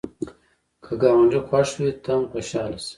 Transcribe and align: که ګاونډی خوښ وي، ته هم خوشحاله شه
که 0.83 0.93
ګاونډی 1.01 1.39
خوښ 1.47 1.69
وي، 1.81 1.91
ته 2.03 2.09
هم 2.15 2.23
خوشحاله 2.31 2.77
شه 2.81 2.87